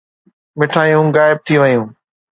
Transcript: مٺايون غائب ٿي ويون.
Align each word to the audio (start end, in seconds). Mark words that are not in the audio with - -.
مٺايون 0.59 1.07
غائب 1.15 1.37
ٿي 1.45 1.55
ويون. 1.61 1.87